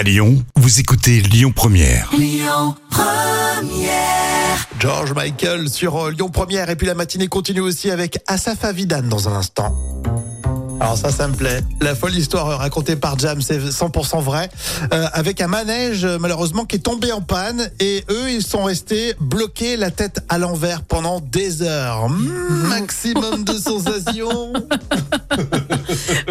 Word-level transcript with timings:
À 0.00 0.02
Lyon, 0.02 0.42
vous 0.56 0.80
écoutez 0.80 1.20
Lyon 1.20 1.52
Première. 1.54 2.10
George 4.78 5.12
Michael 5.12 5.68
sur 5.68 6.06
euh, 6.06 6.10
Lyon 6.10 6.30
Première 6.30 6.70
et 6.70 6.76
puis 6.76 6.86
la 6.86 6.94
matinée 6.94 7.28
continue 7.28 7.60
aussi 7.60 7.90
avec 7.90 8.18
Asaf 8.26 8.64
Avidan 8.64 9.02
dans 9.02 9.28
un 9.28 9.34
instant. 9.34 9.76
Alors 10.80 10.96
ça, 10.96 11.10
ça 11.12 11.28
me 11.28 11.34
plaît. 11.34 11.60
La 11.82 11.94
folle 11.94 12.16
histoire 12.16 12.46
racontée 12.58 12.96
par 12.96 13.18
Jam, 13.18 13.42
c'est 13.42 13.58
100% 13.58 14.22
vrai. 14.22 14.48
Euh, 14.94 15.06
avec 15.12 15.42
un 15.42 15.48
manège, 15.48 16.06
euh, 16.06 16.16
malheureusement, 16.18 16.64
qui 16.64 16.76
est 16.76 16.80
tombé 16.80 17.12
en 17.12 17.20
panne. 17.20 17.70
Et 17.78 18.02
eux, 18.08 18.30
ils 18.30 18.42
sont 18.42 18.64
restés 18.64 19.12
bloqués 19.20 19.76
la 19.76 19.90
tête 19.90 20.24
à 20.30 20.38
l'envers 20.38 20.82
pendant 20.82 21.20
des 21.20 21.60
heures. 21.60 22.08
Mmh, 22.08 22.68
maximum 22.70 23.44
de 23.44 23.52
sensations. 23.52 24.54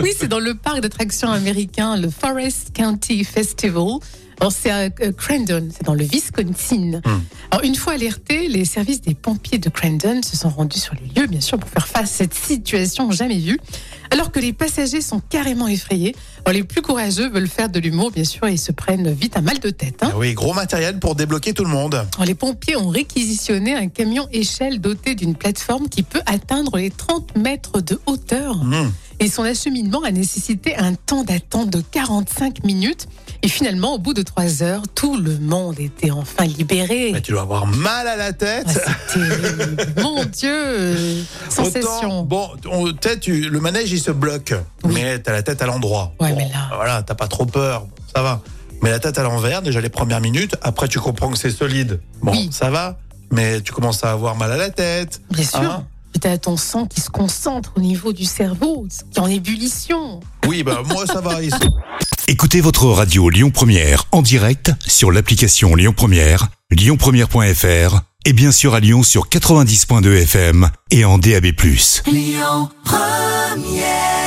Oui, 0.09 0.15
c'est 0.17 0.27
dans 0.27 0.39
le 0.39 0.55
parc 0.55 0.79
d'attractions 0.81 1.29
américain, 1.29 1.95
le 1.95 2.09
Forest 2.09 2.71
County 2.73 3.23
Festival. 3.23 3.99
C'est 4.49 4.71
à 4.71 4.77
euh, 5.01 5.11
Crandon, 5.15 5.67
c'est 5.71 5.83
dans 5.83 5.93
le 5.93 6.03
Wisconsin. 6.03 6.99
Alors, 7.51 7.63
une 7.63 7.75
fois 7.75 7.93
alertés, 7.93 8.47
les 8.47 8.65
services 8.65 9.01
des 9.01 9.13
pompiers 9.13 9.59
de 9.59 9.69
Crandon 9.69 10.23
se 10.23 10.35
sont 10.35 10.49
rendus 10.49 10.79
sur 10.79 10.95
les 10.95 11.21
lieux, 11.21 11.27
bien 11.27 11.41
sûr, 11.41 11.59
pour 11.59 11.69
faire 11.69 11.87
face 11.87 12.13
à 12.13 12.15
cette 12.15 12.33
situation 12.33 13.11
jamais 13.11 13.37
vue. 13.37 13.59
Alors 14.09 14.31
que 14.31 14.39
les 14.39 14.51
passagers 14.51 15.01
sont 15.01 15.19
carrément 15.19 15.67
effrayés, 15.67 16.15
alors 16.43 16.55
les 16.55 16.63
plus 16.63 16.81
courageux 16.81 17.29
veulent 17.29 17.47
faire 17.47 17.69
de 17.69 17.79
l'humour, 17.79 18.09
bien 18.09 18.23
sûr, 18.23 18.47
et 18.47 18.57
se 18.57 18.71
prennent 18.71 19.11
vite 19.11 19.37
un 19.37 19.41
mal 19.41 19.59
de 19.59 19.69
tête. 19.69 20.01
hein. 20.01 20.09
Ah 20.13 20.17
oui, 20.17 20.33
gros 20.33 20.53
matériel 20.53 20.97
pour 20.97 21.13
débloquer 21.13 21.53
tout 21.53 21.65
le 21.65 21.69
monde. 21.69 21.93
Alors, 22.15 22.25
les 22.25 22.33
pompiers 22.33 22.77
ont 22.77 22.89
réquisitionné 22.89 23.75
un 23.75 23.89
camion 23.89 24.27
échelle 24.31 24.81
doté 24.81 25.13
d'une 25.13 25.35
plateforme 25.35 25.87
qui 25.87 26.01
peut 26.01 26.21
atteindre 26.25 26.77
les 26.77 26.89
30 26.89 27.37
mètres 27.37 27.81
de 27.81 27.99
hauteur. 28.07 28.63
Mmh. 28.63 28.91
Et 29.21 29.27
son 29.29 29.43
acheminement 29.43 30.01
a 30.03 30.11
nécessité 30.11 30.77
un 30.77 30.93
temps 30.93 31.23
d'attente 31.23 31.69
de 31.69 31.81
45 31.81 32.63
minutes. 32.63 33.07
Et 33.41 33.47
finalement, 33.49 33.95
au 33.95 33.97
bout 33.99 34.13
de 34.13 34.21
trois 34.21 34.63
heures, 34.63 34.83
tout 34.95 35.17
le 35.17 35.37
monde 35.39 35.79
était 35.79 36.11
enfin 36.11 36.45
libéré. 36.45 37.11
Mais 37.13 37.21
tu 37.21 37.31
dois 37.31 37.41
avoir 37.41 37.65
mal 37.67 38.07
à 38.07 38.15
la 38.15 38.31
tête. 38.33 38.79
Ah. 38.85 39.19
Mon 40.01 40.23
Dieu, 40.25 40.49
euh, 40.53 41.21
sensation. 41.49 42.21
Autant, 42.21 42.23
bon, 42.23 42.49
on- 42.71 42.85
peut-être 42.93 43.19
tu- 43.21 43.49
le 43.49 43.59
manège 43.59 43.91
il 43.91 43.99
se 43.99 44.11
bloque, 44.11 44.53
Oui. 44.83 44.93
mais 44.95 45.19
t'as 45.19 45.31
la 45.33 45.43
tête 45.43 45.61
à 45.61 45.65
l'endroit. 45.65 46.13
Ouais, 46.19 46.31
Bon, 46.31 46.37
mais 46.37 46.49
là- 46.49 46.69
Voilà, 46.75 47.03
t'as 47.03 47.15
pas 47.15 47.27
trop 47.27 47.45
peur, 47.45 47.87
ça 48.15 48.21
va. 48.21 48.41
Mais 48.81 48.89
la 48.91 48.99
tête 48.99 49.17
à 49.17 49.23
l'envers, 49.23 49.61
déjà 49.61 49.81
les 49.81 49.89
premières 49.89 50.21
minutes, 50.21 50.55
après 50.61 50.87
tu 50.87 50.99
comprends 50.99 51.29
que 51.29 51.37
c'est 51.37 51.49
solide. 51.51 51.99
Bon, 52.21 52.31
Oui. 52.31 52.49
ça 52.51 52.69
va, 52.69 52.97
mais 53.31 53.59
tu 53.61 53.71
commences 53.73 54.03
à 54.05 54.11
avoir 54.11 54.35
mal 54.35 54.51
à 54.51 54.57
la 54.57 54.69
tête. 54.69 55.21
Bien 55.31 55.43
sûr. 55.45 55.83
Et 56.19 56.23
t'as 56.23 56.37
ton 56.37 56.57
sang 56.57 56.85
qui 56.85 56.99
se 56.99 57.09
concentre 57.09 57.71
au 57.77 57.79
niveau 57.79 58.11
du 58.11 58.25
cerveau, 58.25 58.85
qui 59.09 59.19
est 59.19 59.21
en 59.21 59.27
ébullition. 59.27 60.19
Oui, 60.49 60.63
bah 60.63 60.83
moi 60.85 61.05
ça 61.07 61.21
va. 61.21 61.41
ici. 61.41 61.55
Écoutez 62.27 62.59
votre 62.59 62.87
radio 62.87 63.29
Lyon 63.29 63.51
Première 63.51 64.03
en 64.11 64.21
direct 64.21 64.73
sur 64.85 65.13
l'application 65.13 65.75
Lyon 65.75 65.93
Première, 65.95 66.49
lyonpremière.fr 66.71 68.01
et 68.25 68.33
bien 68.33 68.51
sûr 68.51 68.75
à 68.75 68.81
Lyon 68.81 69.01
sur 69.01 69.29
90.2 69.29 70.23
FM 70.23 70.69
et 70.91 71.05
en 71.05 71.19
DAB+. 71.19 71.45
Lyon 72.05 72.69
Première 72.83 74.18